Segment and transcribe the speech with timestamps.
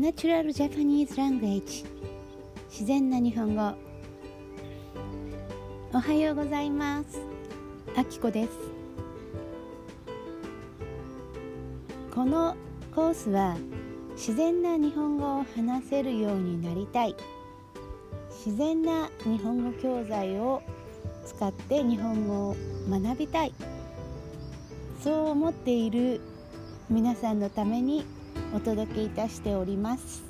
[0.00, 1.84] ナチュラルジャパニーズラングエッジ
[2.70, 3.74] 自然な日本語。
[5.92, 7.20] おはようございます。
[7.94, 8.50] あきこです。
[12.14, 12.56] この
[12.94, 13.58] コースは
[14.12, 17.14] 自然な日本語を話せるようになりたい。
[18.30, 20.62] 自然な日本語教材を
[21.26, 22.56] 使って日本語を
[22.88, 23.52] 学びたい。
[25.04, 26.22] そう思っている
[26.88, 28.06] 皆さんのために
[28.54, 30.22] お届けいたしております。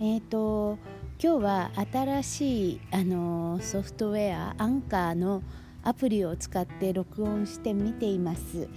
[0.00, 0.78] えっ、ー、と
[1.22, 5.42] 今日は新しいあのソフトウェアアンカーの
[5.82, 8.68] アプリを使って録音してみています。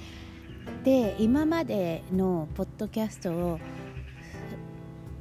[0.84, 3.60] で今までのポッドキャストを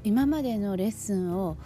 [0.03, 1.59] 今までのレッスンを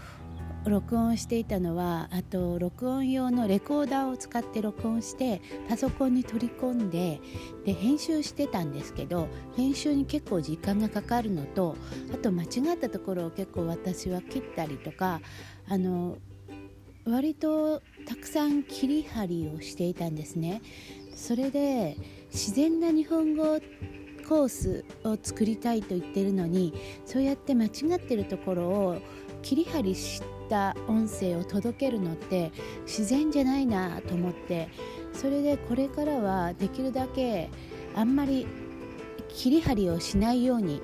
[0.67, 7.21] 録音していたのはあと録音用のレコーダーを使って録音してパソコンに取り込んで
[7.65, 11.77] で編集してたんですけど編集に結構時間がかかるのと
[12.13, 15.21] あと間違ったところを結構私は切ったりとか
[15.69, 16.19] あの
[17.07, 20.63] 割とたくさん切り張りをしていたんですね。
[21.15, 21.97] それで
[22.33, 23.61] 自然な日本語
[24.27, 26.75] コースを作りたいと言ってるのに
[27.05, 28.99] そうやって間違ってるところを
[29.43, 32.53] 切り張りした音声を届けるのって
[32.87, 34.69] 自然じゃないなと思って
[35.13, 37.51] それでこれからはできるだけ
[37.95, 38.47] あんまり
[39.29, 40.81] 切り張りをしないように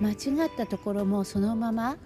[0.00, 1.96] 間違ったところもそのまま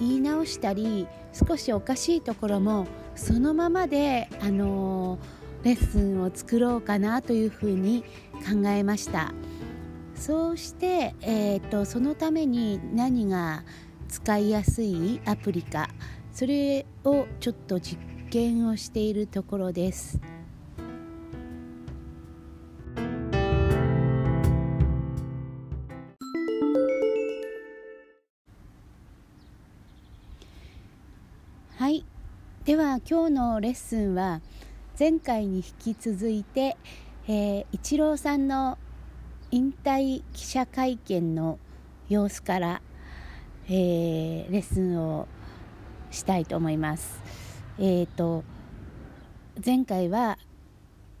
[0.00, 9.32] 言い直したり少しおかしいところもそのままで、あのー、レッスンを作ろうかなというふうに考えました。
[10.16, 13.64] そうして、えーとそのために何が
[14.08, 15.88] 使いやすいアプリか。
[16.34, 17.96] それをちょっと実
[18.28, 20.20] 験をしているところです。
[31.76, 32.04] はい
[32.64, 34.40] では今日のレッスンは
[34.98, 36.76] 前回に引き続いて、
[37.28, 38.76] えー、イチローさんの
[39.52, 41.60] 引退記者会見の
[42.08, 42.82] 様子から
[43.66, 45.26] えー、レッスンを
[46.14, 47.20] したいと思います。
[47.78, 48.44] えーと、
[49.64, 50.38] 前回は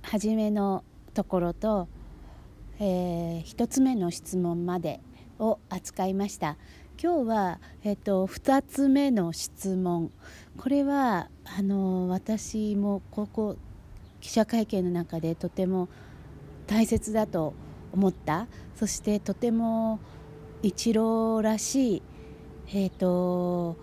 [0.02, 1.88] 初めのところと、
[2.78, 5.00] えー、1つ目の質問まで
[5.38, 6.56] を扱いました。
[7.02, 10.10] 今日は、えーと、2つ目の質問。
[10.56, 13.56] これはあの私もここ
[14.20, 15.88] 記者会見の中でとても
[16.66, 17.52] 大切だと
[17.92, 18.46] 思った。
[18.76, 19.98] そしてとても
[20.62, 22.02] イチローらしい
[22.68, 23.76] えーと、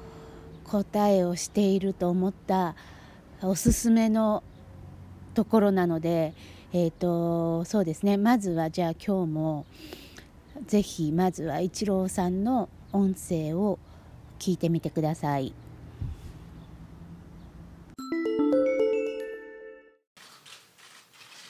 [0.71, 2.75] 答えをしていると思った
[3.41, 4.41] おすすめの
[5.33, 6.33] ところなので、
[6.71, 8.15] えーと、そうですね。
[8.15, 9.65] まずはじゃあ今日も
[10.67, 13.79] ぜひまずはイチローさんの音声を
[14.39, 15.53] 聞いてみてください。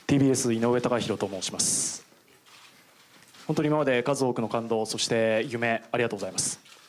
[0.07, 2.03] TBS 井上貴博と申します。
[3.45, 6.80] 本当に今まで数多くの感動そして夢ありがとうございます。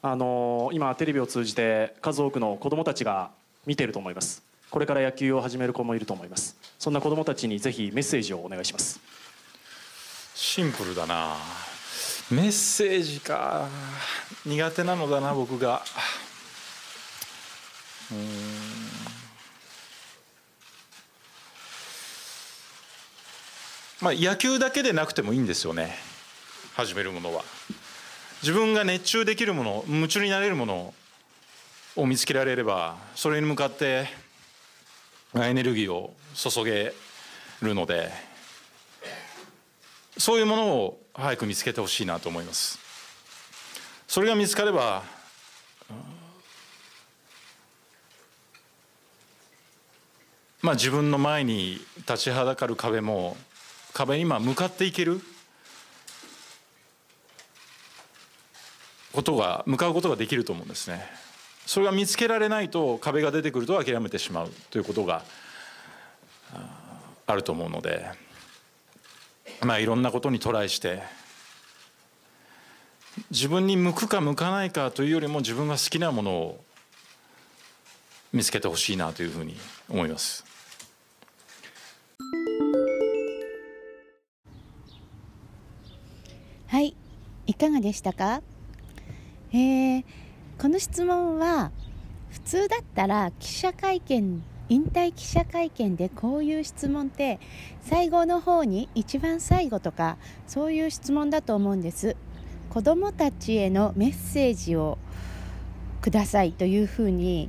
[0.00, 3.30] あの今テレビを通じて数多くの子どもたちが
[3.66, 4.42] 見ていると思います。
[4.70, 6.56] これから野球を始める子もいると思います。
[6.78, 9.00] そんな子どもたちにぜひメッセージをお願いします。
[10.34, 11.36] シンプルだな。
[12.30, 13.68] メッセージか。
[14.44, 15.82] 苦手なのだな僕が。
[18.12, 18.18] うん。
[24.00, 25.96] まあ野球だけでなくてもいいんですよね。
[26.74, 27.42] 始めるものは。
[28.42, 30.94] 自分が熱中できるもの夢中になれるもの
[31.96, 34.06] を見つけられればそれに向かって
[35.34, 36.92] エネルギーを注げ
[37.60, 38.10] るので
[40.16, 42.78] そういうものを早く見つけてほしいなと思います。
[44.06, 45.02] それが見つかれば
[50.62, 53.36] まあ自分の前に立ちはだかる壁も
[53.92, 55.20] 壁に今向かっていける。
[59.12, 61.04] ことが向かうことができると思うんですね
[61.66, 65.22] それが見つけられないと壁が出てくると諦めてしまうということが
[67.26, 68.06] あると思うので
[69.62, 71.02] まあいろんなことにトライして
[73.30, 76.64] 自分に向くか向かないかというよりも自分が好きなものを
[78.32, 79.56] 見つけてほしいなというふうに
[79.88, 80.44] 思います。
[86.68, 86.94] はい
[87.46, 88.42] いかがでしたか？
[89.52, 90.04] えー、
[90.60, 91.70] この質問は
[92.30, 97.40] 普通だったら記者会見引退記者会見でこういう質問って
[97.80, 102.16] 最後の方に一番最後とかそういう質問だと思うんです。
[102.68, 104.98] 子どもたちへのメッセージを
[106.02, 107.48] くださいというふうに、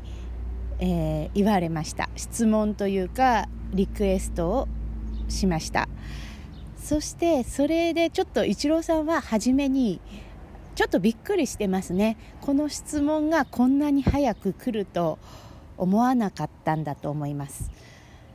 [0.79, 2.09] えー、言われました。
[2.15, 4.67] 質問というかリクエストを
[5.27, 5.89] しました。
[6.77, 9.99] そしてそれでちょっとイチローさんは初めに
[10.75, 12.17] ちょっとびっくりしてますね。
[12.41, 15.19] この質問がこんなに早く来ると
[15.77, 17.71] 思わなかったんだと思います。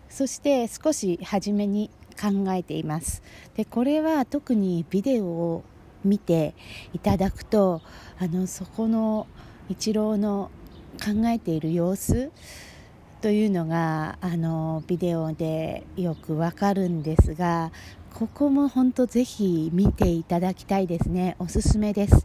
[0.09, 1.91] そして少し初めに
[2.21, 3.23] 考えています。
[3.57, 5.65] でこれは特にビデオを
[6.05, 6.55] 見て
[6.93, 7.83] いただくと
[8.19, 9.27] あのそこの
[9.69, 10.51] イチローの
[11.03, 12.31] 考えている様子
[13.21, 17.73] というのがあのビデオでよくわかるんですが
[18.15, 21.35] ここも本当ぜひ見ていただきたいですね。
[21.41, 22.25] おすすめです。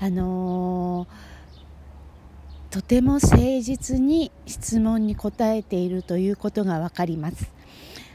[0.00, 1.06] あの
[2.72, 7.52] とても誠実に質問に答えているということがわかります。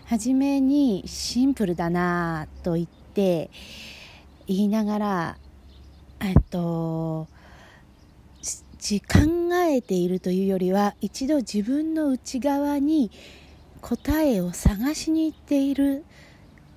[0.08, 3.50] 初めにシンプルだなと言って
[4.46, 5.38] 言いながら
[6.20, 7.30] えっと
[8.92, 13.10] 考えているというよりは一度自分の内側に
[13.80, 16.04] 答えを探しに行っている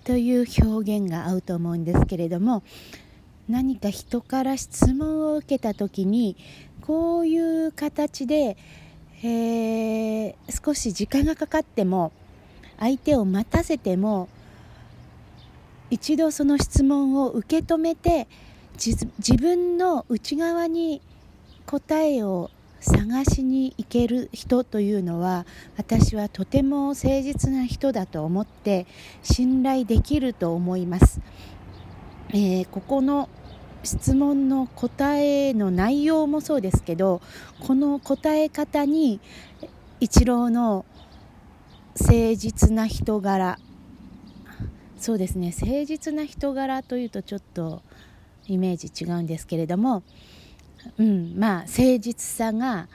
[0.04, 2.62] という表現が合うと思うんですけれども
[3.48, 6.36] 何か人から質問を受けた時に
[6.80, 8.56] こういう形で、
[9.22, 10.34] えー、
[10.64, 12.12] 少し時間がかかっても
[12.78, 14.28] 相手を待たせても
[15.90, 18.26] 一度その質問を受け止めて
[18.78, 19.06] 自
[19.36, 21.00] 分の内側に
[21.66, 22.50] 答えを
[22.82, 25.46] 探しに行ける人というのは
[25.76, 28.86] 私はとても誠実な人だと思って
[29.22, 31.20] 信頼できると思います、
[32.30, 33.28] えー、ここの
[33.84, 37.20] 質問の答えの内容もそうですけど
[37.60, 39.20] この答え方に
[40.00, 40.84] 一郎の
[42.00, 43.58] 誠実な人柄
[44.98, 47.82] そうですね誠実な人柄というとちょっと
[48.46, 50.02] イメージ違うんですけれども
[50.98, 52.88] うん、まあ誠実さが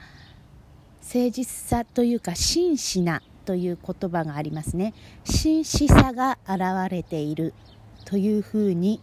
[1.02, 4.92] 誠実さというか真摯なという言葉がありますね。
[5.24, 7.54] 真摯さが現れている
[8.04, 9.00] というふうに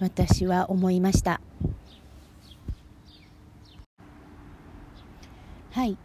[0.00, 1.40] 私は思いました。
[5.70, 5.96] はい、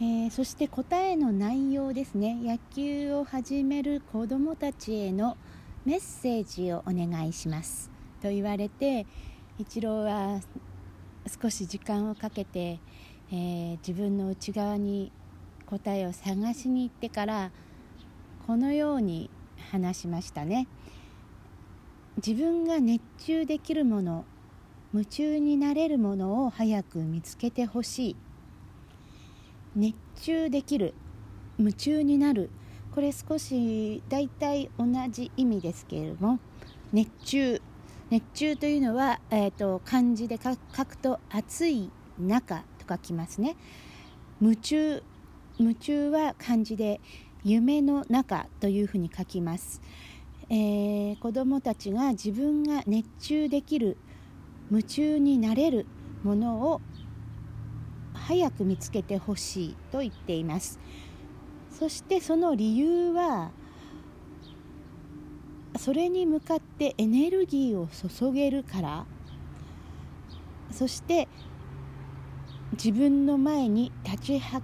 [0.00, 2.34] えー、そして答えの内容ですね。
[2.42, 5.36] 野球を始める子どもたちへの
[5.84, 7.92] メッセージをお願いします。
[8.20, 9.06] と言われて
[9.58, 10.40] 一郎は
[11.26, 12.80] 少し時間をかけて、
[13.30, 15.12] えー、自分の内側に
[15.66, 17.50] 答えを探しに行ってから
[18.46, 19.30] このように
[19.72, 20.68] 話しましたね。
[22.16, 24.24] 自分が熱中できるもの
[24.92, 28.16] 夢中になれるものを早く見つけてほしい。
[29.74, 30.94] 熱中できる
[31.58, 32.50] 夢中になる。
[32.94, 36.38] これ少し大体同じ意味ですけれども
[36.92, 37.60] 熱中
[38.14, 43.56] 熱中というのは、えーと、漢字で書くと暑い中と書きますね。
[44.40, 45.02] 夢中
[45.58, 47.00] 夢中は漢字で
[47.42, 49.82] 夢の中というふうに書きます、
[50.48, 53.96] えー、子どもたちが自分が熱中できる
[54.70, 55.86] 夢中になれる
[56.22, 56.80] ものを
[58.12, 60.78] 早く見つけてほしいと言っています。
[61.68, 63.50] そしてその理由は
[65.76, 69.06] それに向かってエネルギーを注げるから
[70.70, 71.28] そして
[72.72, 74.60] 自分の前に立ちは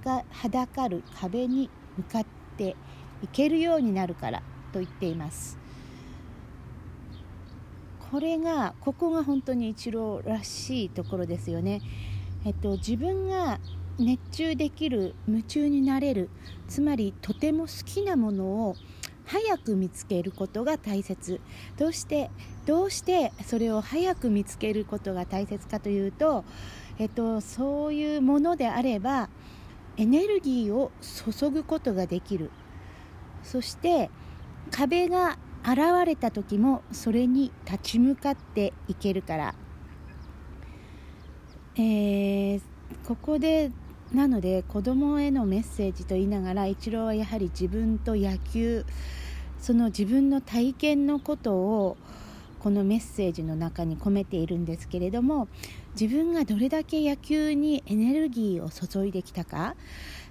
[0.50, 2.26] だかる壁に向かっ
[2.57, 2.76] て
[3.23, 5.59] いけるようになるからと言っています。
[8.11, 11.81] これがここが本当にイチローらしいところですよね。
[12.45, 13.61] えっと自分が
[13.99, 16.31] 熱中できる夢中になれる
[16.67, 18.76] つまりとても好きなものを
[19.31, 21.41] 早く見つけることが大切。
[21.79, 22.31] どうして
[22.67, 26.45] どうしてそれを早く見つけることが大切かというと、
[26.99, 29.29] えっと、そういうものであれば
[29.97, 30.91] エネルギーを
[31.33, 32.51] 注ぐことができる。
[33.45, 34.11] そして
[34.73, 39.55] 壁が現れた時もそれに立ち向かっていけるから、
[41.77, 42.61] えー、
[43.07, 43.71] ここで
[44.12, 48.85] なので子供へのメッセージと言いながらイチローはやはり自分と野球
[49.61, 51.97] その自分の体験のことを
[52.59, 55.49] このメッセージの中に込めているんですけれども
[55.99, 59.76] 自分がどれだけ野球にエネルギーを注いできたか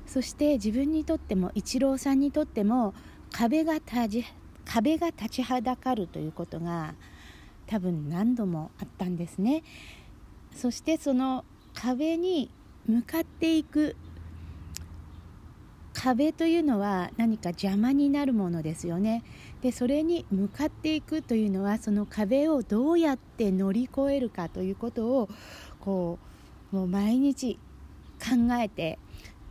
[0.06, 2.94] そして自分にとってもイチローさんにとっても
[3.32, 4.26] 壁が立ち
[4.66, 6.94] 壁が立ちはだかるということが
[7.66, 9.64] 多分何度もあったんですね。
[10.56, 11.44] そしてその
[11.74, 12.52] 壁に
[12.90, 13.96] 向かっていく。
[15.94, 19.24] 壁というのは何か邪魔になるものですよね。
[19.62, 25.30] でそれに向かっていくというのはその壁をどうやって乗り越えるかということを
[25.82, 26.18] こ
[26.72, 27.60] うもう毎日
[28.18, 28.98] 考えて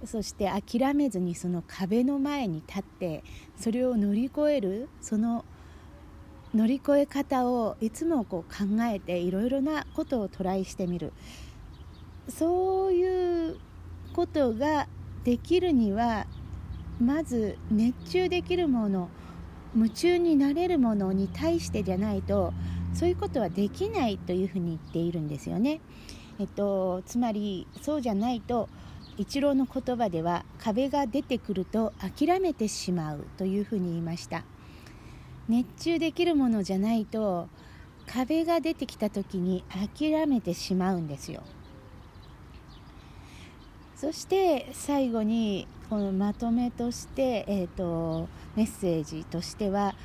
[0.04, 3.22] そして諦めずにその壁の前に立って
[3.56, 5.44] それを乗り越えるその
[6.54, 11.12] 乗り越え方をいつもこう考えていろいろなことをトライしてみる。
[12.28, 13.56] そういう
[14.14, 14.88] ことが
[15.24, 16.26] できるには
[17.00, 19.08] まず熱中できるもの
[19.74, 22.52] 夢中になれるものに対してじゃないと
[22.94, 25.80] そういうことはできないというふうに言っているんですよね。
[26.40, 28.68] えっと、つまりそうじゃないと
[29.16, 34.44] 一郎の言葉では壁が出てくると諦めてしまうというふうに言いました
[35.48, 37.48] 熱中できるものじゃないと
[38.06, 41.42] 壁が出てきた時に諦めてしまうんですよ
[44.00, 49.96] そして最後にこのまとめとして、えーと、メッセージとしては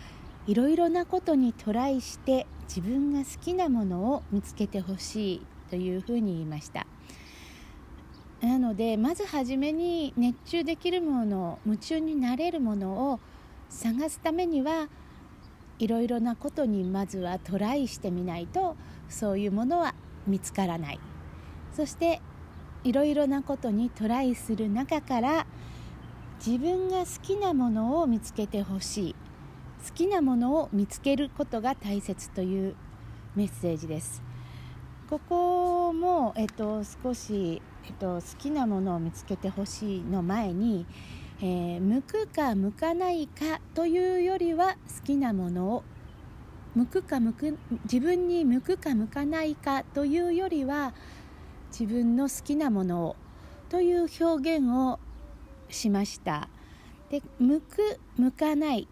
[0.47, 6.87] いろいろなことにトライして自分が好きなものを見つけてほしいというふうに言いました。
[8.41, 13.19] なのでまず初めに熱中できるもの夢中になれるものを
[13.69, 14.89] 探すためには
[15.77, 18.75] いろいろなことにまずはトライしてみないと
[19.07, 19.93] そういうものは
[20.25, 20.99] 見つからない。
[21.73, 22.21] そして
[22.83, 25.45] いろいろなことにトライする中から
[26.45, 29.15] 自分が好きなものを見つけてほしい。
[29.87, 32.75] 好きなものを見つけることが大切という
[33.35, 34.21] メッセージです。
[35.09, 40.85] ここも、えっと、少し、えっと、好きなものを見つけてほしいの前に、
[41.41, 45.83] えー、向くか向かないかというよりは好きなものを
[46.75, 50.93] 向くか向く自分に向くか向かないかというよりは
[51.77, 53.15] 自分の好きなものを
[53.69, 54.99] という表現を
[55.69, 56.47] しました。
[57.09, 58.87] で向く向かない。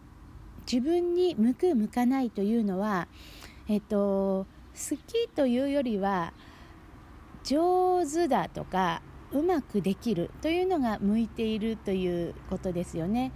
[0.71, 3.07] 自分に向く向かないというのは
[3.67, 6.33] えっと好きというよりは
[7.43, 13.31] 上手だとかうまくできるというのが向いているということですよね。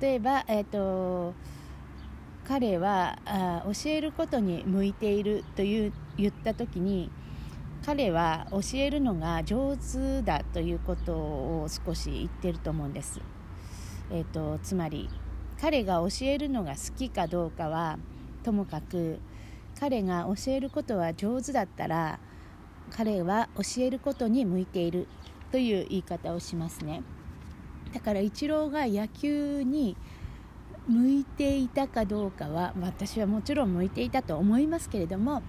[0.00, 1.34] 例えば、えっと
[2.46, 7.10] 彼はあ教えることに向いているという言った時に
[7.84, 13.20] 彼は教えるのが上手だということを少し言ってると思うんです。
[14.10, 15.08] えーと、つまり
[15.60, 17.98] 彼が教えるのが好きかどうかは
[18.42, 19.20] ともかく
[19.78, 22.18] 彼が教えることは上手だったら
[22.90, 25.06] 彼は教えることに向いている
[25.52, 27.02] という言い方をしますね
[27.92, 29.96] だからイチローが野球に
[30.88, 35.42] 向いていたかどうかは私はもちろん向いていたと思いますけれども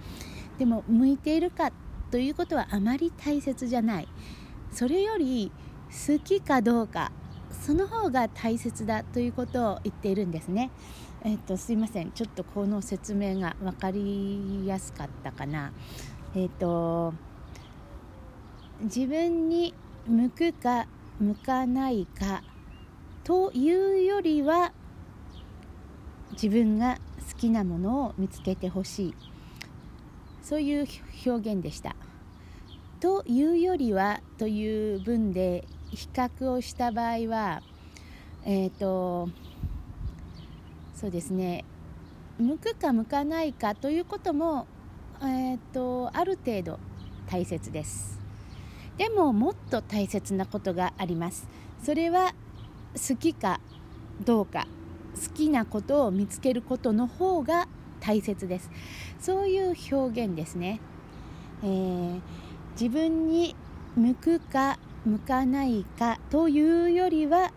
[0.58, 1.72] でも向いているか
[2.12, 4.08] ということはあまり大切じゃない
[4.70, 5.50] それより
[6.06, 7.10] 好きかどうか
[7.64, 10.70] その方が大切だということを言っているんですね。
[11.22, 15.72] えっと、すいませんちょっとこの説明が分かりやすかったかな。
[16.34, 17.14] えっと
[18.80, 19.74] 自分に
[20.06, 20.86] 向くか
[21.20, 22.42] 向かないか
[23.22, 24.72] というよりは
[26.32, 26.98] 自分が
[27.30, 29.14] 好きなものを見つけてほしい
[30.42, 30.86] そういう
[31.26, 31.96] 表現でした。
[33.00, 37.62] というよりはという文で比較をした場合は
[38.44, 39.28] えっ、ー、と
[40.94, 41.64] そうですね。
[42.38, 44.66] 向くか向かないかということも、
[45.20, 46.78] えーと、とある程度
[47.28, 48.20] 大切です。
[48.98, 51.48] でももっと大切なことがあります。
[51.82, 52.34] それは
[52.94, 53.60] 好きか
[54.24, 54.66] どうか
[55.14, 57.68] 好きなことを見つけることの方が
[58.02, 58.70] 大切です。
[59.20, 60.80] そういう表現ですね、
[61.62, 62.20] えー、
[62.72, 63.54] 自分に
[63.96, 67.52] 向くか向かないかというよりは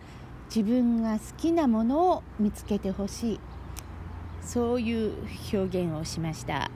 [0.48, 3.40] 自分が好きなものを見つけてほしい。
[4.42, 5.14] そういう
[5.52, 6.70] 表現をしました。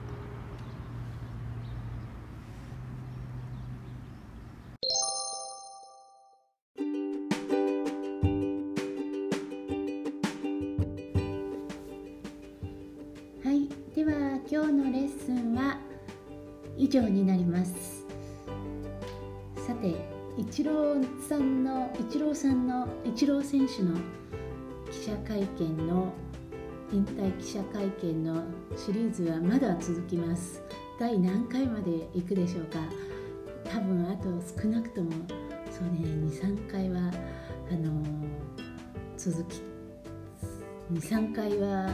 [22.66, 23.94] のイチロー選手の
[24.90, 26.12] 記者会見の
[26.92, 28.42] 引退記者会見の
[28.76, 30.62] シリーズはまだ続きます。
[30.98, 32.78] 第何回まで行くでしょうか。
[33.64, 34.28] 多分あと
[34.62, 35.10] 少なくとも
[35.70, 37.10] そうね23回は
[37.70, 38.02] あの
[39.16, 39.62] 続き
[40.92, 41.90] 23回は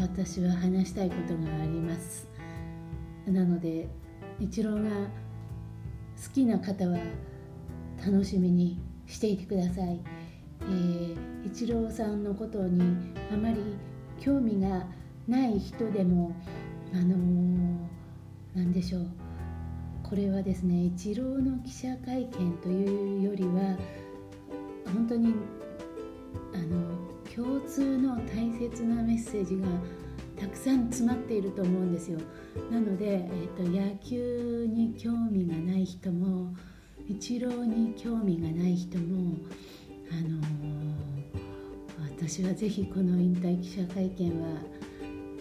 [0.00, 2.26] 私は話したいことがあります。
[3.26, 3.88] なので
[4.40, 6.98] イチローが好きな方は
[8.04, 8.80] 楽しみに
[9.12, 10.00] していてください。
[10.62, 11.16] えー、
[11.46, 12.80] イチローさんのことに
[13.32, 13.56] あまり
[14.20, 14.86] 興味が
[15.28, 16.34] ない人でも
[16.94, 17.78] あのー、
[18.54, 19.06] 何でしょう。
[20.02, 23.76] これはですねイチローの記者会見というよりは
[24.92, 25.34] 本当に
[26.54, 29.68] あの共通の大切なメッセージが
[30.38, 32.18] たくさん詰まっていると思うんですよ。
[32.70, 36.54] なので、えーと、野球に興味がない人も
[37.08, 39.36] イチローに興味がない人も
[40.10, 44.48] あのー、私はぜひこの引退記者会見は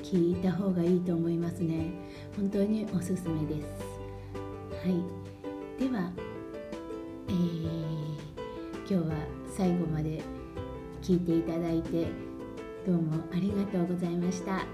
[0.03, 1.91] 聞いた方がいいと思いますね
[2.35, 3.67] 本当におすすめです
[4.83, 5.21] はい
[5.79, 6.11] では、
[7.27, 8.15] えー、
[8.79, 9.15] 今日は
[9.55, 10.21] 最後まで
[11.01, 12.07] 聞いていただいて
[12.85, 14.65] どうもありがとうございました。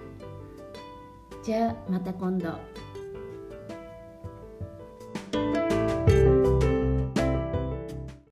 [1.44, 2.77] じゃあまた今度。